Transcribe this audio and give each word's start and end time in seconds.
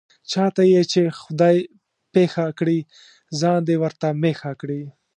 چاته 0.31 0.63
یې 0.73 0.81
چې 0.91 1.01
خدای 1.19 1.57
پېښه 2.13 2.45
کړي، 2.59 2.79
ځان 3.39 3.59
دې 3.67 3.75
ورته 3.83 4.07
مېښه 4.21 4.51
کړي. 4.61 4.81